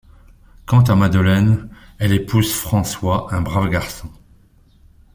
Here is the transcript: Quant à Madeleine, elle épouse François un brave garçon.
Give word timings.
Quant 0.65 0.81
à 0.81 0.95
Madeleine, 0.95 1.69
elle 1.99 2.11
épouse 2.11 2.51
François 2.51 3.31
un 3.35 3.41
brave 3.41 3.69
garçon. 3.69 4.09